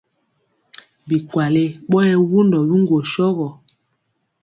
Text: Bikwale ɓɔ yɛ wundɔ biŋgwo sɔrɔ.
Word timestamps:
Bikwale 1.07 1.63
ɓɔ 1.89 1.99
yɛ 2.09 2.15
wundɔ 2.31 2.59
biŋgwo 2.69 2.97
sɔrɔ. 3.11 3.47